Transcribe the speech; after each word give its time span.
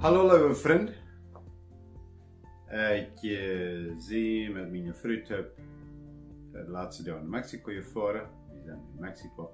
Hallo 0.00 0.22
lieve 0.22 0.54
vriend. 0.54 0.90
Ik 2.92 3.22
uh, 3.22 3.94
zie 3.98 4.50
met 4.50 4.70
mijn 4.70 4.94
vriend 4.94 5.28
heb 5.28 5.58
de 6.52 6.64
laatste 6.68 7.02
dag 7.02 7.18
in 7.18 7.28
Mexico 7.28 7.72
gevaren. 7.72 8.28
We 8.52 8.62
zijn 8.64 8.78
in 8.78 9.00
Mexico. 9.00 9.50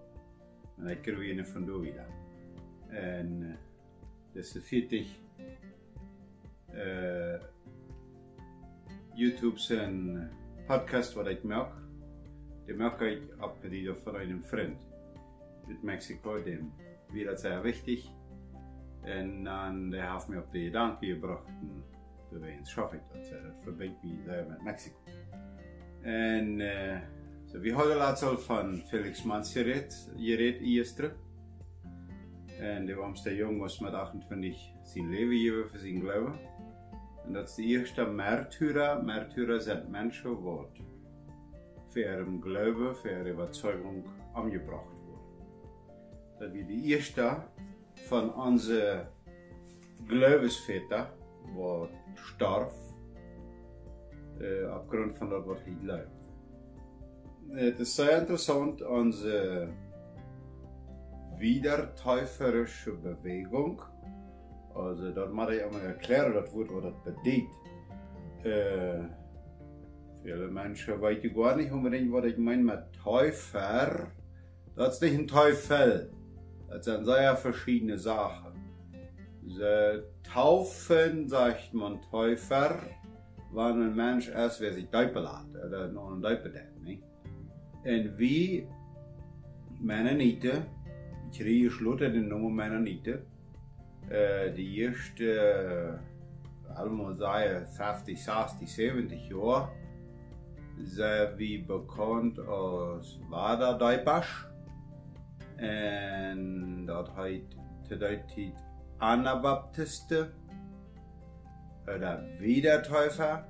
En 0.79 0.87
ik 0.87 1.03
kreeg 1.03 1.17
weer 1.19 1.39
een 1.39 1.47
van 1.47 1.81
wieder. 1.81 2.07
En 2.89 3.59
dat 4.33 4.45
is 4.45 4.53
de 4.53 4.61
40 4.61 5.09
uh, 6.75 7.41
YouTube's 9.15 9.71
en 9.71 10.29
podcast 10.67 11.13
wat 11.13 11.27
ik 11.27 11.43
maak. 11.43 11.73
Die 12.67 12.75
maak 12.75 13.01
ik 13.01 13.23
op 13.41 13.57
die 13.71 13.93
van 14.05 14.15
een 14.15 14.43
vriend 14.43 14.87
uit 15.69 15.83
Mexico. 15.83 16.43
Dem 16.43 16.73
wie 17.11 17.25
dat 17.25 17.41
sehr 17.41 17.63
wichtig. 17.63 18.16
En 19.07 19.45
dan 19.45 19.91
der 19.91 20.13
heeft 20.13 20.29
me 20.29 20.39
op 20.39 20.53
de 20.53 20.65
gedanke 20.65 21.07
gebracht. 21.07 21.47
Toen 22.31 22.41
we 22.41 22.59
schaffe 22.63 22.97
ik 22.97 23.03
dat. 23.13 23.31
Dat 23.31 23.63
verbindt 23.63 24.03
me 24.03 24.23
daar 24.27 24.47
met 24.49 24.63
Mexico. 24.63 24.97
En 26.03 26.61
uh, 26.61 26.99
so, 27.45 27.61
we 27.61 27.73
hadden 27.73 27.97
laatst 27.97 28.23
al 28.23 28.39
van 28.39 28.77
Felix 28.77 29.23
Mans 29.23 29.53
gereed, 29.53 30.13
gereed 30.17 30.61
eerst. 30.61 31.01
En 32.59 32.87
de 32.87 32.95
warmste 32.95 33.35
jong 33.35 33.59
was 33.59 33.79
met 33.79 33.93
28 33.93 34.57
zijn 34.83 35.09
leven 35.09 35.37
gegeven 35.37 35.69
voor 35.69 35.79
zijn 35.79 36.01
geloven. 36.01 36.39
En 37.27 37.33
dat 37.33 37.49
is 37.49 37.55
de 37.55 37.63
eerste 37.63 38.07
Märtyrer. 38.07 39.05
Märtyrer 39.05 39.61
zijn 39.61 39.91
mensen 39.91 40.31
wordt 40.31 40.81
voor 41.89 42.03
hun 42.03 42.43
geloven, 42.43 42.97
voor 42.97 43.11
hun 43.11 43.33
overtuiging 43.33 44.05
omgebracht 44.35 44.93
worden. 45.05 45.25
Dat 46.39 46.51
we 46.53 46.65
de 46.65 46.83
eerste 46.83 47.39
van 48.07 48.35
onze 48.35 49.07
geloofsväter 50.07 51.07
wat 51.55 51.91
starf 52.15 52.75
uh, 54.39 54.73
aufgrund 54.73 55.19
van 55.19 55.29
dat 55.29 55.45
wat 55.45 55.59
hij 55.65 55.77
gelooft. 55.81 56.15
Het 57.49 57.79
is 57.79 57.95
zeer 57.95 58.19
interessant, 58.19 58.87
onze 58.87 59.69
wiedertäuferische 61.39 62.93
Bewegung. 62.93 63.81
Also, 64.75 65.13
dat 65.13 65.33
moet 65.33 65.49
ik 65.49 65.61
einmal 65.61 65.81
erklären, 65.81 66.33
dat 66.33 66.51
woord 66.51 66.71
wat 66.71 66.83
dat 66.83 67.03
betekent. 67.03 67.55
Uh, 68.45 69.05
viele 70.23 70.51
Menschen 70.51 71.01
weten 71.01 71.35
gar 71.35 71.57
nicht 71.57 71.73
unbedingt, 71.73 72.13
was 72.13 72.25
ich 72.25 72.37
meine 72.37 72.63
mit 72.63 72.93
Täufer. 73.03 74.13
Das 74.75 74.95
ist 74.95 75.03
nicht 75.03 75.19
ein 75.19 75.27
Teufel. 75.27 76.16
Das 76.69 76.85
sind 76.85 77.05
sehr 77.05 77.37
verschiedene 77.37 77.99
Sachen. 77.99 78.53
Sie 79.47 80.03
taufen, 80.23 81.29
sagt 81.29 81.73
man 81.73 82.01
Täufer, 82.11 82.79
wenn 83.53 83.83
ein 83.83 83.95
Mensch 83.95 84.29
erst 84.29 84.61
wer 84.61 84.73
sich 84.73 84.89
Däupe 84.91 85.21
lässt, 85.21 85.65
oder 85.65 85.89
noch 85.89 86.13
ein 86.13 86.21
Däupe 86.21 86.53
hat? 86.53 86.77
Und 87.87 88.19
wie 88.19 88.67
Mennoniten, 89.81 90.65
ich 91.31 91.39
kriege 91.39 91.71
schlutter 91.71 92.09
den 92.09 92.29
Namen 92.29 92.55
Mennoniten, 92.55 93.21
äh, 94.11 94.53
die 94.53 94.81
erste, 94.81 96.01
allemaal 96.75 97.17
sagen, 97.17 97.67
50, 97.67 98.25
60, 98.25 98.75
70 98.75 99.29
Jahre, 99.29 99.71
sind 100.79 101.39
wie 101.39 101.59
bekannt 101.59 102.41
als 102.41 103.19
Waderdäupasch. 103.29 104.49
En 105.57 106.83
dat 106.87 107.11
heet 107.15 107.57
te 107.89 107.97
tijd 107.97 108.53
Anabaptisten 108.99 110.33
oder 111.87 112.25
Wiedertäufer. 112.39 113.45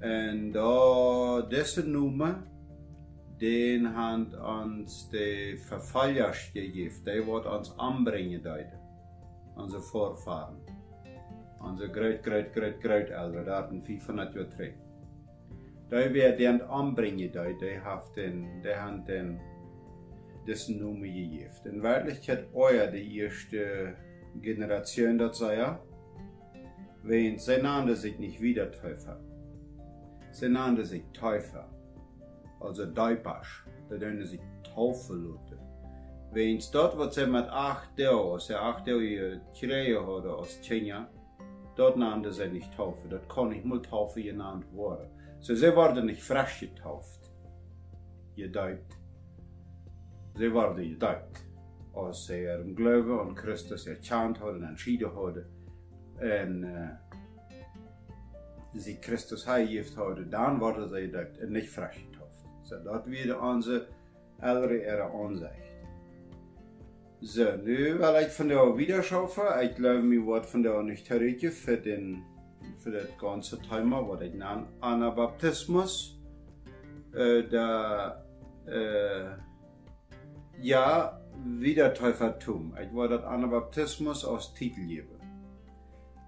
En 0.00 0.52
da 0.52 1.40
deze 1.48 1.88
noemen, 1.88 2.44
den 3.38 3.84
hat 3.86 4.34
uns 4.34 5.08
de 5.10 5.58
Verfallers 5.58 6.50
gegeben. 6.52 7.04
Die 7.04 7.26
wird 7.26 7.46
uns 7.46 7.78
anbringen 7.78 8.42
deuten. 8.42 8.78
Unsere 9.56 9.82
Vorfahren. 9.82 10.56
Unsere 11.60 11.90
Groot, 11.90 12.22
Groot, 12.22 12.52
Groot, 12.52 12.80
Grooteltern, 12.80 13.44
da 13.44 13.56
hatten 13.56 13.82
500 13.82 14.34
Jahre 14.34 14.48
terug. 14.48 14.74
Die 15.90 16.14
werden 16.14 16.38
den 16.38 16.62
anbringen 16.62 17.32
deuten. 17.32 17.58
Die 17.58 17.80
haben 17.80 18.12
den, 18.14 18.62
die 18.62 18.74
haben 18.74 19.04
den 19.04 19.40
dessen 20.46 20.78
Nummer 20.78 21.06
gegeben. 21.06 21.50
In 21.64 21.82
Wirklichkeit 21.82 22.46
euer 22.52 22.86
die 22.86 23.18
erste 23.18 23.94
Generation 24.40 25.18
das 25.18 25.38
sei 25.38 25.56
ja, 25.56 25.80
wenn 27.02 27.38
sie 27.38 27.58
nannte 27.58 27.94
sich 27.96 28.18
nicht 28.18 28.40
wieder 28.40 28.70
Täufer. 28.70 29.20
Sie 30.30 30.48
nannte 30.48 30.84
sich 30.84 31.04
Täufer, 31.12 31.68
also 32.60 32.86
Däupasch, 32.86 33.64
da 33.88 33.96
nannte 33.96 34.26
sich 34.26 34.40
Taufelute. 34.74 35.58
Es 36.34 36.70
dort, 36.70 36.98
was 36.98 37.14
sie 37.14 37.26
mit 37.26 37.48
acht 37.48 37.96
Jahren, 37.96 38.40
sie 38.40 38.54
acht 38.54 38.86
Jahre 38.88 39.40
Kirche 39.52 40.00
hatte 40.00 40.34
aus 40.34 40.58
Kenia, 40.62 41.08
dort 41.76 41.96
nannte 41.96 42.32
sie 42.32 42.48
nicht 42.48 42.74
Taufe, 42.74 43.06
dort 43.08 43.28
kann 43.28 43.50
nicht 43.50 43.64
mal 43.64 43.80
Taufe 43.80 44.20
genannt 44.20 44.64
worden. 44.72 45.08
So, 45.38 45.54
sie 45.54 45.76
wurden 45.76 46.06
nicht 46.06 46.22
frisch 46.22 46.60
getauft, 46.60 47.30
gedäupt. 48.34 48.96
Sie 50.34 50.50
worden 50.50 50.84
gedeupt. 50.84 51.46
Als 51.92 52.26
ze 52.26 52.34
er 52.34 52.60
een 52.60 52.76
geloven 52.76 53.20
aan 53.20 53.36
Christus 53.36 53.86
erkend 53.86 54.38
hadden 54.38 54.62
en 54.62 54.68
entschieden 54.68 55.10
hadden. 55.10 55.46
En 56.16 56.62
uh, 56.62 56.88
sie 58.72 58.96
Christus 59.00 59.44
heimgeeft 59.44 59.94
hadden, 59.94 60.30
dan 60.30 60.58
worden 60.58 60.88
ze 60.88 61.00
gedeupt 61.00 61.38
en 61.38 61.52
niet 61.52 61.68
frisch 61.68 61.96
getauft. 61.96 62.44
So, 62.62 62.82
dat 62.82 63.06
weer 63.06 63.42
onze 63.42 63.86
ältere 64.40 64.80
ihre 64.80 65.02
Ansicht. 65.02 65.76
So, 67.20 67.56
nu 67.62 67.94
wil 67.98 68.16
ik 68.16 68.30
van 68.30 68.46
jou 68.46 68.76
wieder 68.76 69.02
schaffen. 69.04 69.62
Ik 69.62 69.74
glaube, 69.74 70.02
mir 70.02 70.20
wordt 70.20 70.46
van 70.46 70.62
jou 70.62 70.84
nicht 70.84 71.08
herretje 71.08 71.50
für 71.50 71.82
den 71.82 72.22
für 72.78 72.90
das 72.90 73.08
ganze 73.18 73.58
Thema, 73.58 74.06
was 74.06 74.20
ich 74.20 74.34
nenne 74.34 74.66
Anabaptismus. 74.80 76.20
Äh, 77.14 77.44
da, 77.48 78.24
äh, 78.66 79.36
ja, 80.60 81.20
Wiedertäufertum. 81.44 82.74
Ich 82.82 82.94
war 82.94 83.08
das 83.08 83.24
Anabaptismus 83.24 84.24
als 84.24 84.54
Titel 84.54 84.86
geben. 84.86 85.14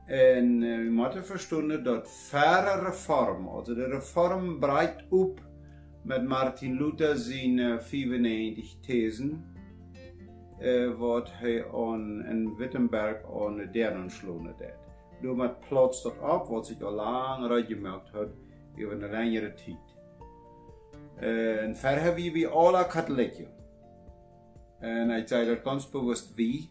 En 0.07 0.61
we 0.61 0.91
moeten 0.91 1.25
verstaan 1.25 1.83
dat 1.83 2.09
verre 2.09 2.85
reform, 2.85 3.49
also 3.49 3.75
de 3.75 3.87
reform 3.87 4.59
breit 4.61 5.05
op 5.11 5.41
met 6.03 6.25
Martin 6.25 6.77
Luther 6.77 7.17
uh, 7.17 7.79
95 7.79 8.81
thesen, 8.81 9.45
uh, 10.61 10.95
wat 10.99 11.31
hij 11.33 11.67
aan, 11.73 12.25
in 12.25 12.57
Wittenberg 12.57 13.17
aan 13.25 13.69
deren 13.73 14.09
deed. 14.59 14.75
Door 15.23 15.37
met 15.37 15.61
plots 15.61 16.03
dat 16.03 16.19
op, 16.21 16.47
wat 16.47 16.67
zich 16.67 16.83
al 16.83 16.93
lang 16.93 17.51
uitgemerkt 17.51 18.11
had, 18.11 18.29
over 18.75 19.03
een 19.03 19.11
langere 19.11 19.55
tijd. 19.55 19.97
Uh, 21.21 21.63
en 21.63 21.77
verder 21.77 22.03
hebben 22.03 22.33
we 22.33 22.49
alle 22.49 22.87
katholieken. 22.87 23.56
En 24.81 25.09
hij 25.09 25.27
zei 25.27 25.47
dat 25.47 25.59
ganz 25.63 25.91
bewust 25.91 26.35
wie, 26.35 26.71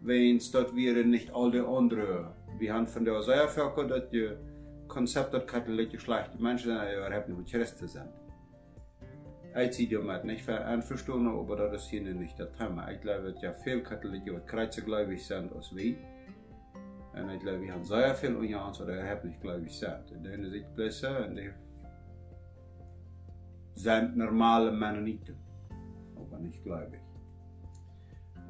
wens 0.00 0.50
dat 0.50 0.72
we 0.72 1.02
niet 1.04 1.30
al 1.30 1.50
de 1.50 1.62
andere. 1.62 2.26
We 2.58 2.66
hebben 2.66 2.88
van 2.88 3.04
de 3.04 3.22
zeer 3.22 3.48
veel 3.48 3.86
dat 3.86 4.10
je 4.10 4.36
concept 4.86 5.30
dat 5.30 5.44
katholieke 5.44 5.98
slechte 5.98 6.42
mensen 6.42 6.70
zijn, 6.70 6.96
überhaupt 6.96 7.28
nicht 7.28 7.38
mit 7.38 7.48
Christen 7.48 7.88
sind. 7.88 8.10
Ich 9.54 9.70
ziehe 9.70 9.88
damit 9.88 10.24
nicht 10.24 10.44
für 10.44 10.64
einverstanden, 10.64 11.28
aber 11.28 11.56
das 11.56 11.82
ist 11.82 11.88
hier 11.88 12.02
nicht 12.02 12.38
das 12.38 12.52
Thema. 12.58 12.90
Ich 12.90 13.00
glaube, 13.00 13.32
dass 13.32 13.42
ja 13.42 13.54
viele 13.54 13.82
Katholiken, 13.82 14.34
die 14.34 14.46
kreuzgläubig 14.46 15.24
sind 15.26 15.50
als. 15.52 15.72
Und 15.72 17.30
ich 17.30 17.40
glaube, 17.40 17.62
wir 17.62 17.72
haben 17.72 17.84
sehr 17.84 18.14
viele 18.14 18.36
unter 18.36 18.66
uns, 18.66 18.76
die 18.76 18.82
überhaupt 18.84 19.24
nicht 19.24 19.40
gläubig 19.40 19.72
sind. 19.72 20.12
Und 20.12 20.24
die 20.24 20.50
sind 20.50 20.76
besser 20.76 21.26
und 21.26 21.36
die 21.36 21.50
sind 23.74 24.16
normale 24.16 24.70
Mennoniten, 24.70 25.36
aber 26.16 26.38
nicht 26.38 26.62
gläubig. 26.62 27.00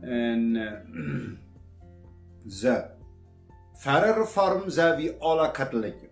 En 0.01 0.55
uh, 0.55 0.73
zo. 2.61 2.85
Verder 3.73 4.15
reform 4.15 4.71
zijn 4.71 4.97
we 4.97 5.17
alle 5.19 5.51
katholieken. 5.51 6.09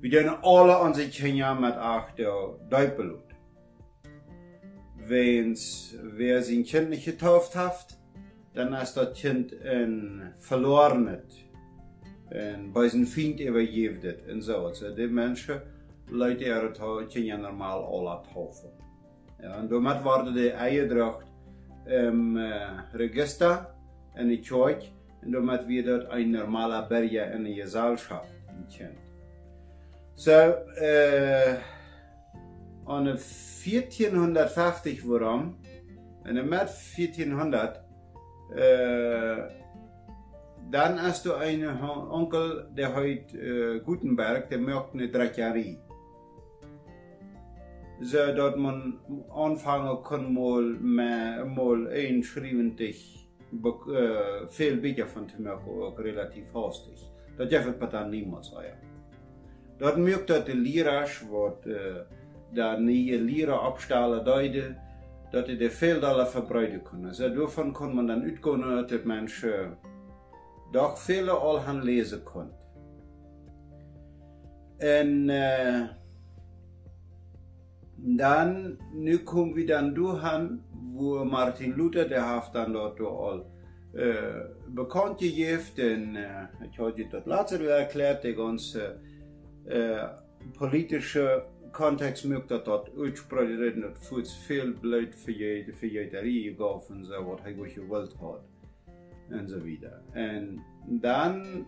We 0.00 0.08
doen 0.08 0.40
alle 0.40 0.78
onze 0.78 1.08
kinderen 1.08 1.60
met 1.60 1.76
achter 1.76 2.32
duipeloed. 2.68 3.20
Wens 5.06 5.94
wer 6.16 6.42
zijn 6.42 6.64
kind 6.64 6.88
niet 6.88 7.02
getauft 7.02 7.52
heeft, 7.52 8.00
dan 8.52 8.74
is 8.74 8.92
dat 8.92 9.20
kind 9.20 9.52
een 9.62 10.22
verlorenet. 10.38 11.44
En 12.28 12.72
bij 12.72 12.88
zijn 12.88 13.06
vriend 13.06 13.40
übergeeft 13.40 14.02
het 14.02 14.24
en 14.26 14.42
zo. 14.42 14.66
Also 14.66 14.94
die 14.94 15.08
mensen 15.08 15.62
leiden 16.06 16.46
ihre 16.46 17.06
kinderen 17.08 17.40
normaal 17.40 17.84
alle 17.84 18.20
taufen. 18.32 18.70
Ja, 19.40 19.56
en 19.56 19.68
daarmee 19.68 20.00
worden 20.02 20.34
die 20.34 20.50
äh, 20.52 21.22
Register 22.94 23.74
in 24.16 24.28
die 24.28 24.40
Kirche 24.40 24.92
En 25.24 25.32
damit 25.32 25.68
wir 25.68 25.84
dort 25.84 26.10
ein 26.10 26.32
normaler 26.32 26.82
Berger 26.82 27.32
in 27.32 27.44
der 27.44 27.54
Gesellschaft 27.54 28.34
kennt. 28.76 28.98
So, 30.16 30.30
äh, 30.30 31.58
an 32.84 33.06
1450 33.06 35.08
warum, 35.08 35.56
in 36.24 36.34
der 36.34 36.44
März 36.44 36.92
1400, 36.96 37.84
äh, 38.56 39.36
dann 40.70 41.00
hast 41.00 41.24
du 41.24 41.34
einen 41.34 41.80
Onkel, 41.80 42.68
der 42.76 42.94
heute 42.94 43.38
äh, 43.38 43.80
Gutenberg, 43.80 44.48
der 44.48 44.58
macht 44.58 44.94
eine 44.94 45.08
Dracherie. 45.08 45.78
So, 48.00 48.18
dat 48.34 48.56
man 48.56 48.98
anfangen 49.32 50.02
kann, 50.02 50.34
mal, 50.34 50.62
mehr, 50.80 51.31
mal 51.92 51.98
einschriebentlich 51.98 53.28
äh, 53.52 55.06
von 55.06 55.28
zu 55.28 55.42
machen, 55.42 55.82
auch 55.82 55.98
relativ 55.98 56.44
hastig. 56.54 57.10
Das 57.36 57.48
dürfen 57.48 57.80
wir 57.80 57.86
dann 57.86 58.10
niemals 58.10 58.50
sein. 58.50 58.76
Dat 59.78 59.96
merkt 59.98 60.28
dat 60.28 60.46
de 60.46 60.54
leraars, 60.54 61.24
wat 61.30 61.66
daar 62.52 62.80
nieuwe 62.80 63.18
leren 63.18 63.66
opstellen 63.66 64.24
duiden, 64.24 64.76
dat 65.30 65.46
die 65.46 65.56
de 65.56 65.70
veel 65.70 66.00
dollar 66.00 66.26
verbreiden 66.26 66.82
kunnen. 66.82 67.14
So, 67.14 67.34
daarvan 67.34 67.72
kon 67.72 67.94
man 67.94 68.06
dan 68.06 68.22
uitgaan 68.22 68.60
dat 68.60 68.88
de 68.88 69.00
mensen 69.04 69.78
doch 70.72 70.98
vele 70.98 71.30
al 71.30 71.60
gaan 71.60 71.82
lezen 71.82 72.22
kon. 72.22 72.50
En 74.78 75.28
uh, 75.28 75.88
dan, 77.96 78.76
nu 78.92 79.18
komen 79.18 79.54
we 79.54 79.64
dan 79.64 79.94
wo 80.92 81.24
Martin 81.24 81.74
Luther, 81.76 82.08
der 82.08 82.34
heeft 82.34 82.52
dan 82.52 82.72
dort 82.72 83.00
al 83.00 83.46
uh, 83.94 84.44
bekannt 84.68 85.20
gegeven, 85.20 85.90
en 85.90 86.14
uh, 86.14 86.68
ik 86.68 86.76
had 86.76 86.96
je 86.96 87.08
dat 87.08 87.26
laatst 87.26 87.54
erklärt, 87.54 88.22
die 88.22 88.34
ganze 88.34 88.96
uh, 89.66 90.08
politische 90.58 91.44
Kontext 91.72 92.24
mögt 92.24 92.48
dat 92.48 92.64
dat 92.64 92.90
uitspreiden, 92.98 93.80
dat 93.80 93.98
voelt 93.98 94.32
veel 94.32 94.72
beleid 94.80 95.14
voor 95.14 95.32
je, 95.32 95.72
voor 95.74 95.88
je 95.88 96.08
daarin 96.10 96.42
gegeven, 96.56 97.04
zo 97.04 97.24
wat 97.24 97.42
hij 97.42 97.56
wat 97.56 97.70
gewollt 97.70 98.14
had. 98.20 98.40
En 99.28 99.48
zo 99.48 99.60
wieder. 99.60 100.00
En 100.12 100.62
dan, 100.86 101.64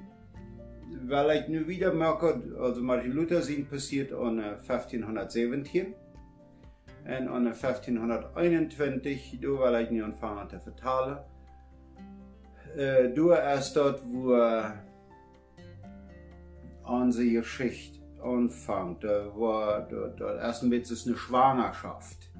weil 1.06 1.30
ich 1.30 1.48
nu 1.48 1.64
wieder 1.64 1.94
merke, 1.94 2.42
also 2.58 2.82
Martin 2.82 3.12
Luther 3.12 3.42
sind 3.42 3.68
passiert 3.68 4.12
an 4.12 4.38
1517 4.38 5.94
en 7.04 7.28
an 7.28 7.46
1521, 7.46 9.38
da 9.40 9.48
weil 9.48 9.82
ich 9.82 9.90
nu 9.90 10.02
anfangen 10.02 10.48
te 10.48 10.60
vertalen. 10.60 11.18
Uh, 12.76 13.14
du 13.14 13.30
erst 13.30 13.76
dort, 13.76 14.00
wo 14.04 14.34
unsere 16.84 17.30
Geschichte 17.30 18.00
anfängt. 18.22 19.04
Da 19.04 19.26
war 19.36 19.82
da, 19.88 20.08
da 20.08 20.36
ersten 20.38 20.72
ist 20.72 21.06
eine 21.06 21.16
Schwangerschaft, 21.16 22.30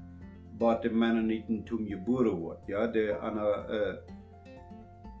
bei 0.57 0.75
den 0.75 0.97
Mennoniten 0.97 1.65
geboren 1.65 2.43
wird. 2.43 2.67
Ja, 2.67 2.87
der 2.87 3.21
eine 3.21 3.67
äh, 3.69 3.97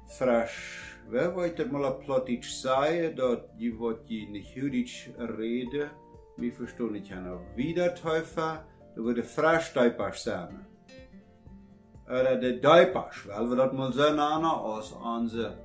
frisch, 0.07 0.97
wer 1.09 1.35
wollte 1.35 1.65
mal 1.65 1.91
plötzlich 1.99 2.61
sagen, 2.61 3.15
dass 3.15 3.39
die 3.57 3.77
wird 3.79 4.07
die 4.09 4.27
nicht 4.27 4.55
jüdisch 4.55 5.09
reden, 5.17 5.89
wie 6.37 6.51
verstehe 6.51 6.97
ich 6.97 7.09
ja 7.09 7.39
Wiedertäufer, 7.55 8.65
da 8.95 9.03
würde 9.03 9.23
frisch 9.23 9.73
Deipasch 9.73 10.19
sein. 10.19 10.65
Oder 12.07 12.35
der 12.37 12.53
Deipasch, 12.53 13.27
weil 13.27 13.49
wir 13.49 13.55
das 13.55 13.73
mal 13.73 13.91
so 13.91 14.03
nennen, 14.03 14.45
aus 14.45 14.91
unserer 14.91 15.55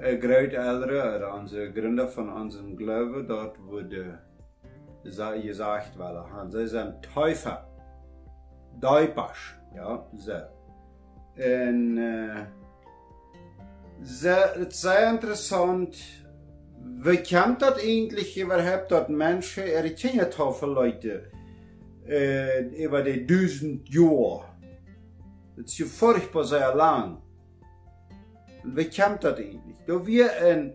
Grootouderen, 0.00 1.22
onze 1.22 1.72
Gründer 1.72 2.08
von 2.08 2.28
unserem 2.28 2.76
Glauben, 2.76 3.26
dort 3.26 3.56
wurde 3.64 4.18
gesagt, 5.04 5.98
weil 5.98 6.50
sie 6.50 6.66
sind 6.66 7.02
Täufer. 7.14 7.66
Deupasch, 8.80 9.56
ja, 9.74 10.04
so. 10.14 10.32
Und 11.36 11.98
äh, 11.98 12.46
sehr, 14.02 14.66
sehr 14.70 15.10
interessant, 15.10 15.96
wie 17.04 17.22
kommt 17.22 17.62
das 17.62 17.78
eigentlich 17.82 18.36
überhaupt, 18.36 18.90
dass 18.90 19.08
Menschen 19.08 19.66
ihre 19.66 19.90
Kinder 19.90 20.28
taufen, 20.28 20.74
Leute, 20.74 21.30
über 22.04 23.02
die 23.02 23.26
tausend 23.26 23.88
Jahre? 23.88 24.44
Das 25.56 25.66
ist 25.66 25.78
ja 25.78 25.86
furchtbar 25.86 26.44
sehr 26.44 26.74
lang. 26.74 27.22
Und 28.64 28.76
wie 28.76 28.88
kommt 28.88 29.24
das 29.24 29.38
eigentlich? 29.38 29.76
Da 29.86 30.06
wir 30.06 30.32
ein 30.40 30.74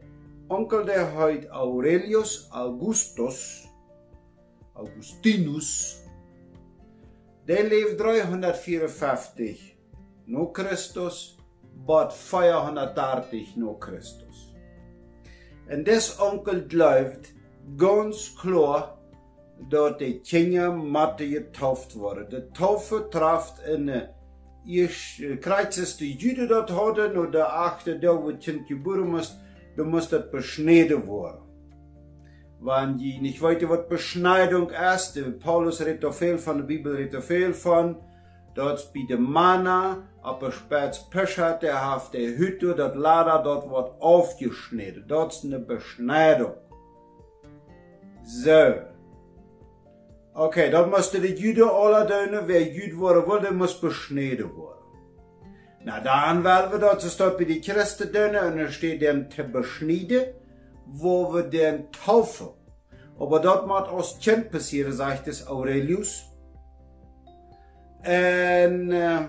Onkel, 0.50 0.86
der 0.86 1.14
heißt 1.14 1.52
Aurelius 1.52 2.50
Augustus, 2.52 3.68
Augustinus, 4.74 6.04
der 7.48 7.64
lebt 7.64 8.00
354 8.00 9.78
nach 10.28 10.54
Christus, 10.54 11.38
bald 11.86 12.14
430 12.14 13.58
nach 13.58 13.80
Christus. 13.80 14.54
Und 15.70 15.88
das 15.88 16.20
Onkel 16.20 16.68
glaubt 16.68 17.34
ganz 17.78 18.36
klar, 18.36 18.97
dass 19.70 19.98
die 19.98 20.20
Kinder 20.20 20.72
Mathe 20.72 21.30
getauft 21.30 21.96
wurden. 21.96 22.30
Die 22.30 22.54
Taufe 22.54 23.10
trifft 23.10 23.60
in 23.68 23.90
eine 23.90 24.18
ich 24.68 25.24
kreuzest 25.42 26.02
die 26.02 26.16
Jüde 26.16 26.46
dort 26.46 26.72
hadden 26.72 27.18
und 27.18 27.34
der 27.34 27.54
achte 27.54 27.98
da 27.98 28.22
wo 28.22 28.34
Kind 28.34 28.68
geboren 28.68 29.10
muss, 29.10 29.38
da 29.78 29.84
muss 29.84 30.10
das 30.10 30.30
beschneiden 30.30 31.08
worden. 31.08 31.42
Wenn 32.60 32.98
die 32.98 33.20
nicht 33.20 33.42
weiter 33.42 33.70
was 33.70 33.88
Beschneidung 33.88 34.70
ist, 34.70 35.18
Paulus 35.40 35.80
redet 35.80 36.04
da 36.04 36.12
viel 36.12 36.38
von, 36.38 36.58
der 36.58 36.66
Bibel 36.66 36.96
redet 36.96 37.14
da 37.14 37.22
viel 37.22 37.54
von, 37.54 37.96
dort 38.56 38.92
bei 38.94 39.06
der 39.08 39.20
Manna, 39.20 40.04
aber 40.22 40.52
später 40.52 41.00
Peschat, 41.12 41.64
der 41.64 41.90
hat 41.90 42.14
der 42.14 42.38
Hütte, 42.38 42.76
das 42.76 42.94
Lader, 42.96 43.42
dort 43.44 43.70
wird 43.70 44.02
aufgeschnitten. 44.02 45.06
Dort 45.08 45.34
ist 45.34 45.46
eine 45.46 45.60
Beschneidung. 45.60 46.56
So. 48.24 48.74
Okay, 50.38 50.70
dan 50.70 50.90
moesten 50.90 51.22
de 51.22 51.34
Juden 51.34 51.74
alle 51.74 52.06
doen, 52.06 52.46
wer 52.46 52.72
Jud 52.72 52.94
worden 52.94 53.26
wilde, 53.28 53.54
moest 53.54 53.82
besneden 53.82 54.52
worden. 54.52 54.84
Nou, 55.84 56.04
dan 56.04 56.42
willen 56.42 56.72
we 56.72 56.78
dat, 56.78 57.02
ze 57.02 57.10
staat 57.10 57.38
bij 57.38 57.46
de 57.46 57.62
Christen 57.62 58.12
doen, 58.12 58.34
en 58.34 58.58
er 58.58 58.74
steht 58.74 59.30
te 59.30 59.44
besneden, 59.44 60.34
wo 60.86 61.32
we 61.32 61.48
den 61.48 61.90
taufen. 62.06 62.50
Aber 63.20 63.42
dat 63.42 63.68
moet 63.68 63.88
als 63.88 64.18
kind 64.18 64.50
passieren, 64.50 64.94
zegt 64.94 65.28
es 65.28 65.44
Aurelius. 65.44 66.26
En 68.02 68.90
uh, 68.90 69.24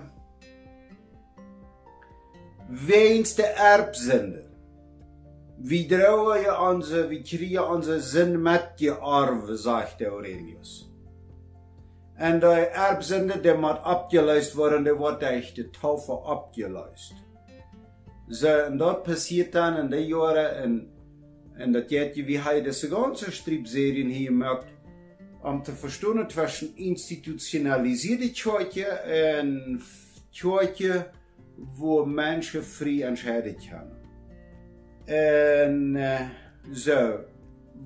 weens 2.67 3.35
de 3.35 3.45
Erbsünde. 3.45 4.47
Wie 5.57 5.85
drohen 5.85 6.39
je 6.41 6.59
onze, 6.59 7.07
wie 7.07 7.21
kriegen 7.21 7.69
onze 7.69 8.01
zin 8.01 8.41
met 8.41 8.71
je 8.75 8.93
arve, 8.93 9.57
zegt 9.57 10.01
Aurelius. 10.01 10.88
En 12.19 12.39
de 12.39 12.67
erbzinde, 12.73 13.39
die 13.39 13.53
moet 13.53 13.83
abgeluist 13.83 14.53
worden, 14.53 14.83
die 14.83 14.93
wordt 14.93 15.23
echt 15.23 15.55
de 15.55 15.69
taufe 15.69 16.11
abgeluist. 16.11 17.13
So, 18.27 18.47
en 18.47 18.77
dat 18.77 19.03
passiert 19.03 19.51
dann 19.51 19.77
in 19.77 19.89
de 19.89 20.05
jaren, 20.05 20.55
en, 20.55 20.91
en 21.53 21.71
dat 21.71 21.89
je 21.89 22.23
wie 22.25 22.39
hij 22.39 22.61
deze 22.61 22.87
ganze 22.87 23.31
Stripserien 23.31 24.09
hier 24.09 24.33
merkt, 24.33 24.65
om 25.41 25.63
te 25.63 25.71
verstaan 25.71 26.27
tussen 26.27 26.75
institutionalisierte 26.75 28.31
Kirche 28.31 28.85
en 28.85 29.81
Kirche, 30.31 31.07
wo 31.77 32.05
Menschen 32.05 32.63
frei 32.63 33.01
entscheiden 33.01 33.55
können. 33.55 33.97
En 35.05 35.95
uh, 35.95 36.29
so, 36.71 37.25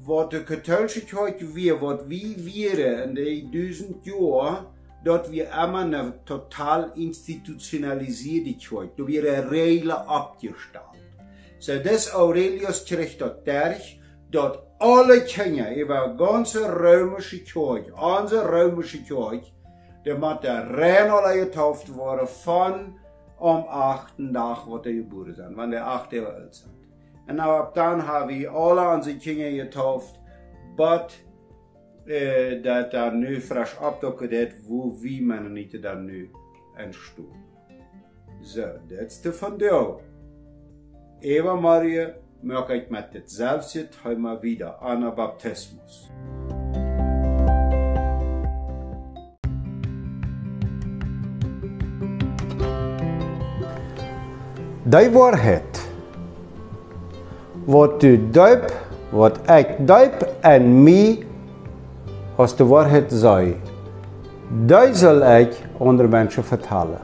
wat 0.01 0.31
de 0.31 0.43
katholische 0.43 1.01
Kirche 1.05 1.55
wir, 1.55 1.81
wat 1.81 2.09
wie 2.09 2.35
wir 2.37 3.03
in 3.03 3.15
de 3.15 3.49
duizend 3.51 4.05
jaar, 4.05 4.65
dat 5.03 5.29
wir 5.31 5.45
immer 5.51 5.81
eine 5.81 6.13
total 6.25 6.91
institutionalisierte 6.95 8.53
Kirche, 8.53 8.91
da 8.97 9.07
wir 9.07 9.51
Regeln 9.51 9.91
abgestellt. 9.91 10.83
So, 11.59 11.77
das 11.79 12.13
Aurelius 12.13 12.85
kriegt 12.85 13.21
dort 13.21 13.47
durch, 13.47 13.99
dass 14.31 14.57
alle 14.79 15.21
Kinder 15.21 15.73
über 15.75 16.15
ganze 16.17 16.61
römische 16.67 17.39
Kirche, 17.39 17.93
unsere 17.93 18.51
römische 18.51 19.03
Kirche, 19.03 19.51
der 20.05 20.17
mit 20.17 20.43
der 20.43 20.69
Renner 20.75 21.33
getauft 21.33 21.93
worden 21.95 22.27
von 22.27 22.99
am 23.39 23.65
achten 23.69 24.33
Tag, 24.33 24.65
wo 24.67 24.77
die 24.77 24.95
geboren 24.95 25.35
sind, 25.35 25.57
wenn 25.57 25.71
der 25.71 25.87
acht 25.87 26.11
Jahre 26.13 26.33
alt 26.33 26.53
sind. 26.53 26.72
En 27.25 27.35
nou 27.35 27.59
ab 27.61 27.75
dan 27.75 27.99
hebben 28.01 28.37
we 28.37 28.47
alle 28.47 28.95
onze 28.95 29.17
kinderen 29.17 29.53
getauft, 29.53 30.19
but 30.75 31.23
uh, 32.05 32.63
dat 32.63 32.91
daar 32.91 33.15
nu 33.15 33.41
frisch 33.41 33.77
opdokument 33.77 34.53
wo 34.67 34.99
wie 34.99 35.23
Mennonieten 35.23 35.81
dan 35.81 36.05
nu 36.05 36.31
entstonden. 36.75 37.41
Zo, 38.41 38.67
dat 38.87 38.99
is 38.99 39.21
de 39.21 39.33
van 39.33 39.53
jou. 39.57 39.99
Eva 41.19 41.55
Maria 41.55 42.13
maak 42.41 42.69
ik 42.69 42.89
met 42.89 43.07
hetzelfde 43.11 43.87
thema 43.89 44.39
wieder, 44.39 44.75
Anabaptismus. 44.79 46.11
Die 54.83 55.09
waarheid, 55.09 55.72
wat 57.65 57.99
du 57.99 58.29
duip, 58.29 58.73
wat 59.09 59.39
ik 59.49 59.67
duip 59.79 60.27
en 60.39 60.83
mij 60.83 61.25
als 62.35 62.55
de 62.55 62.65
waarheid 62.65 63.11
zei, 63.11 63.59
die 64.65 64.93
zal 64.93 65.37
ik 65.39 65.55
onder 65.77 66.09
mensen 66.09 66.43
vertellen. 66.43 66.99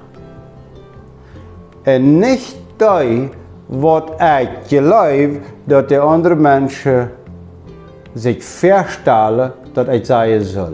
En 1.82 2.18
niet 2.18 2.56
die 2.78 3.30
wat 3.66 4.10
ik 4.10 4.50
geloof 4.66 5.38
dat 5.64 5.90
de 5.90 6.00
andere 6.00 6.36
mensen 6.36 7.12
zich 8.14 8.44
verstellen 8.44 9.54
dat 9.74 9.88
ik 9.88 10.06
zeggen 10.06 10.46
zal. 10.46 10.74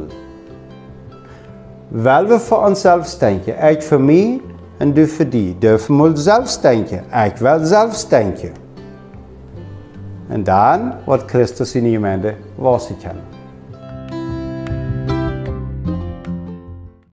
Wel 1.87 2.25
we 2.25 2.39
voor 2.39 2.65
onszelf 2.65 3.15
denken, 3.17 3.69
ik 3.69 3.81
voor 3.81 4.01
mij 4.01 4.41
en 4.77 4.93
du 4.93 5.07
voor 5.07 5.29
die. 5.29 5.55
Dürfen 5.59 6.01
we 6.01 6.11
zelf 6.13 6.57
denken, 6.57 7.03
ik 7.25 7.37
wil 7.37 7.65
zelf 7.65 8.05
denken. 8.05 8.64
En 10.27 10.43
dan 10.43 10.93
wordt 11.05 11.23
Christus 11.29 11.75
in 11.75 11.83
je 11.83 11.91
gemeente 11.91 12.35
was 12.55 12.89
ik 12.89 13.03